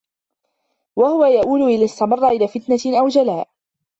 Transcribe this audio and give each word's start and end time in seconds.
وَهُوَ 0.95 1.25
يَئُولُ 1.25 1.71
إنْ 1.71 1.83
اسْتَمَرَّ 1.83 2.27
إلَى 2.27 2.47
فِتْنَةٍ 2.47 2.99
أَوْ 2.99 3.07
جَلَاءٍ 3.07 3.47